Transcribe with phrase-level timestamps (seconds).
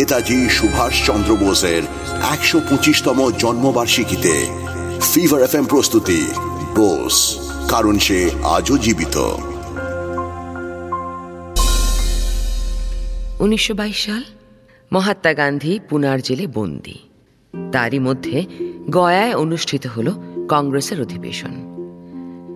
[0.00, 1.82] নেতাজি সুভাষ চন্দ্র বোসের
[2.30, 4.46] একশো পঁচিশতম জন্মবার্ষিকীতে
[5.14, 6.26] ফিভার এফ প্রস্তুতি,
[6.74, 7.38] বোস,
[7.68, 9.16] কারণ সে আজও জীবিত।
[13.40, 14.22] উনিশশো সাল,
[14.92, 16.98] মহাত্মা গান্ধী পুনার জেলে বন্দি।
[17.72, 18.46] তারই মধ্যে
[18.90, 20.12] গয়ায় অনুষ্ঠিত হল
[20.48, 21.54] কংগ্রেসের অধিবেশন।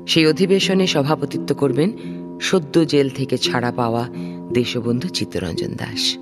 [0.09, 1.93] সেই অধিবেশনে সভাপতিত্ব করবেন
[2.41, 4.09] সদ্য জেল থেকে ছাড়া পাওয়া
[4.53, 6.17] দেশবন্ধু চিত্তরঞ্জন দাস।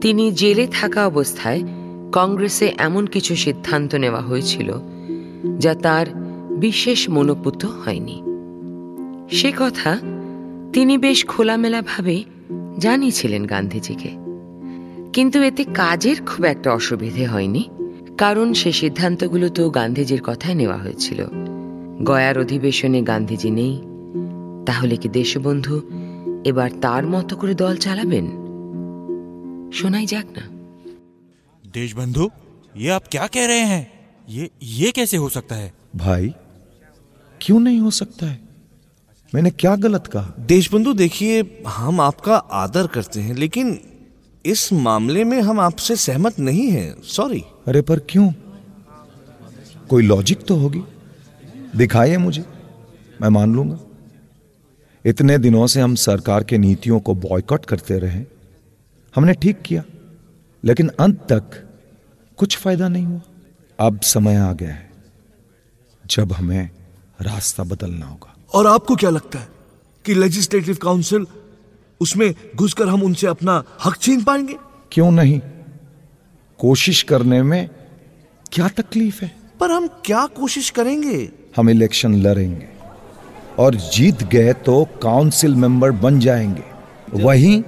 [0.00, 1.62] তিনি জেলে থাকা অবস্থায়
[2.12, 4.72] কংগ্রেসে এমন কিছু সিদ্ধান্ত নেওয়া হয়েছিল
[5.58, 6.06] যা তার
[6.50, 8.22] বিশেষ মনোপুত হয়নি।
[9.30, 9.98] সে কথা
[10.72, 12.24] তিনি বেশ খোলামেলাভাবে
[12.78, 14.10] জানিয়েছিলেন গান্ধীজিকে।
[15.12, 17.68] কিন্তু এতে কাজের খুব একটা অসুবিধে হয়নি,
[18.18, 21.24] কারণ সে সিদ্ধান্তগুলো তো গান্ধীজির কথায় নেওয়া হয়েছিল।
[22.04, 23.80] গয়ার অধিবেশনে গান্ধীজি নেই,
[24.66, 25.80] তাহলে কি দেশবন্ধু
[26.44, 28.39] এবার তার মতো করে দল চালাবেন?
[29.74, 30.42] शोनाइजाक ना।
[31.70, 32.30] देशबंधु
[32.76, 33.92] ये आप क्या कह रहे हैं?
[34.28, 35.72] ये ये कैसे हो सकता है?
[35.96, 36.34] भाई
[37.40, 38.40] क्यों नहीं हो सकता है?
[39.34, 40.34] मैंने क्या गलत कहा?
[40.40, 43.80] देशबंधु देखिए हम आपका आदर करते हैं लेकिन
[44.46, 48.32] इस मामले में हम आपसे सहमत नहीं हैं। सॉरी अरे पर क्यों?
[49.88, 50.82] कोई लॉजिक तो होगी।
[51.76, 52.44] दिखाइए मुझे।
[53.22, 53.78] मैं मान लूँगा।
[55.06, 58.39] इतने दिनों से हम सरकार के नीतियों को बॉयकॉट करते रहे
[59.14, 59.82] हमने ठीक किया
[60.64, 61.68] लेकिन अंत तक
[62.38, 63.20] कुछ फ़ायदा नहीं हुआ।
[63.78, 64.90] अब समय आ गया है
[66.06, 66.70] जब हमें
[67.22, 69.48] रास्ता बदलना होगा। और आपको क्या लगता है
[70.04, 71.26] कि लेजिस्लेटिव काउंसिल
[72.00, 74.56] उसमें घुसकर हम उनसे अपना हक छीन पाएँगे?
[74.92, 75.40] क्यों नहीं?
[76.58, 77.68] कोशिश करने में
[78.52, 79.32] क्या तकलीफ़ है?
[79.60, 81.30] पर हम क्या कोशिश करेंगे?
[81.56, 82.68] हम इलेक्शन लड़ेंगे
[83.58, 87.62] और जीत गए तो काउंसिल मेंबर बन जाएँगे। वहीं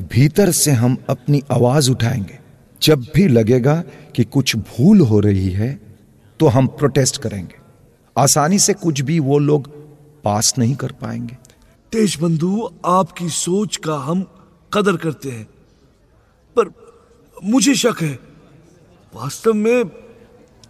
[0.00, 2.38] भीतर से हम अपनी आवाज़ उठाएँगे।
[2.82, 3.82] जब भी लगेगा
[4.16, 5.80] कि कुछ भूल हो रही है
[6.40, 7.54] तो हम प्रोटेस्ट करेंगे।
[8.18, 9.68] आसानी से कुछ भी वो लोग
[10.22, 11.36] पास नहीं कर पाएँगे।
[11.92, 14.26] देशबंधु आपकी सोच का हम
[14.72, 15.44] कदर करते हैं।
[16.58, 16.72] पर
[17.44, 18.18] मुझे शक है
[19.14, 19.84] वास्तव में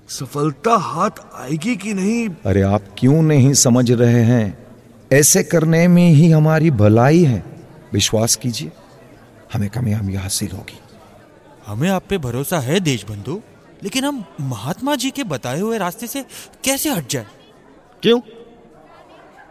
[0.08, 2.28] सफलता हाथ आएगी कि नहीं?
[2.28, 4.66] अरे आप क्यों नहीं समझ रहे हैं?
[5.12, 7.44] ऐसे करने में ही हमारी भलाई है।
[7.92, 8.72] विश्वास कीजिए।
[9.52, 10.78] हमें कामयाबी हासिल होगी।
[11.66, 13.42] हमें आप पे भरोसा है देशबंधु
[13.82, 16.24] लेकिन हम महात्मा जी के बताए हुए रास्ते से
[16.64, 17.26] कैसे हट जाए?
[18.02, 18.20] क्यों?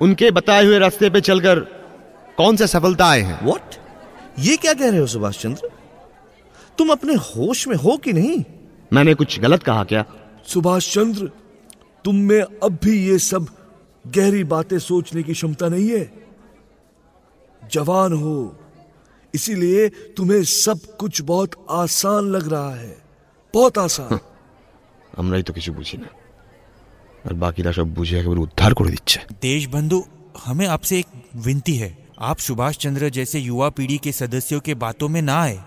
[0.02, 1.60] उनके बताए हुए रास्ते पे चलकर
[2.38, 3.46] कौन से सफलता आए हैं?
[3.46, 3.76] व्हाट
[4.40, 5.72] ये क्या कह रहे हो सुभाष चंद्र?
[6.78, 8.44] तुम अपने होश में हो कि नहीं?
[8.94, 10.06] मैंने कुछ गलत कहा क्या?
[10.46, 11.32] सुभाष चंद्र
[12.06, 13.48] तुम में अब भी ये सब
[14.08, 16.14] गहरी बातें सोचने की क्षमता नहीं है।
[17.72, 18.60] जवान हो
[19.35, 22.95] इसीलिए तुम्हें सब कुछ बहुत आसान लग रहा है
[23.55, 24.13] बहुत आसान
[25.15, 26.09] আমরাই তো কিছু বুঝি না
[27.25, 29.99] আর বাকিরা সব বুঝে একেবারে উদ্ধার করে দিচ্ছে देशबंधु
[30.39, 31.91] हमें आपसे एक विनती है
[32.21, 35.59] आप सुभाष चंद्र जैसे युवा पीढ़ी के सदस्यों के बातों में ना आए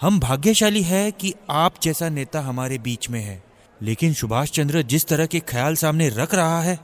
[0.00, 3.42] हम भाग्यशाली है कि आप जैसा नेता हमारे बीच में है
[3.80, 6.78] लेकिन सुभाष चंद्र जिस तरह के ख्याल सामने रख रहा है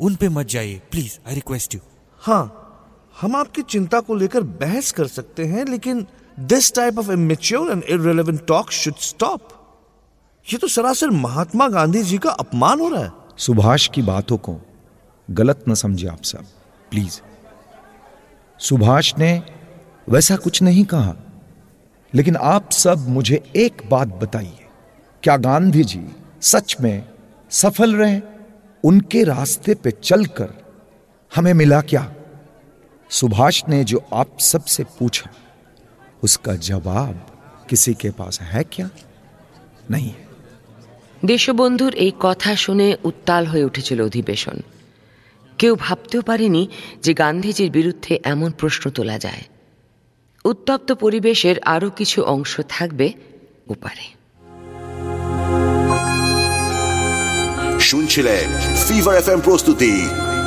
[0.00, 1.80] उन पे मत जाइए प्लीज आई रिक्वेस्ट यू
[2.20, 2.44] हाँ
[3.21, 6.05] हम आपकी चिंता को लेकर बहस कर सकते हैं, लेकिन
[6.39, 9.47] this type of immature and irrelevant talk should stop
[10.47, 14.55] ये तो सरासर महात्मा गांधी जी का अपमान हो रहा है। सुभाष की बातों को
[15.31, 16.45] गलत न समझे आप सब
[16.91, 17.19] प्लीज़
[18.59, 19.41] सुभाष ने
[20.09, 21.15] वैसा कुछ नहीं कहा,
[22.13, 24.65] लेकिन आप सब मुझे एक बात बताइए।
[25.23, 26.05] क्या गांधी जी
[26.41, 27.03] सच में
[27.51, 28.21] सफल रहे?
[28.83, 30.53] उनके रास्ते पे चलकर
[31.35, 32.11] हमें मिला क्या?
[33.10, 35.30] सुभाष ने जो आप सबसे पूछा
[36.22, 37.14] उसका जवाब
[37.70, 38.90] किसी के पास है क्या
[39.90, 40.22] नहीं है
[41.24, 44.56] দেশবন্ধুর এই কথা শুনে উত্তাল হয়ে উঠেছিল অধিবেশন
[45.58, 46.62] কেউ ভাবতেও পারেনি
[47.02, 49.44] যে গান্ধীজির বিরুদ্ধে এমন প্রশ্ন তোলা যায়
[50.44, 53.06] উত্তপ্ত পরিবেশের আরও কিছু অংশ থাকবে
[53.68, 54.06] ওপারে
[57.80, 58.46] শুনছিলেন
[58.88, 59.92] ফিভার এফ প্রস্তুতি